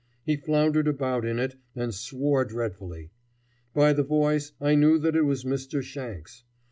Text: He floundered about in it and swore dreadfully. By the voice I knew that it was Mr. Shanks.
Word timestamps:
He 0.25 0.35
floundered 0.35 0.87
about 0.87 1.25
in 1.25 1.37
it 1.37 1.57
and 1.75 1.93
swore 1.93 2.43
dreadfully. 2.43 3.11
By 3.75 3.93
the 3.93 4.01
voice 4.01 4.51
I 4.59 4.73
knew 4.73 4.97
that 4.97 5.15
it 5.15 5.25
was 5.25 5.43
Mr. 5.43 5.83
Shanks. 5.83 6.43